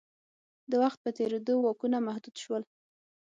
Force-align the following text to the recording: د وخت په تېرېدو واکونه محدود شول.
د 0.71 0.73
وخت 0.83 0.99
په 1.03 1.09
تېرېدو 1.17 1.53
واکونه 1.63 1.97
محدود 2.07 2.35
شول. 2.43 2.63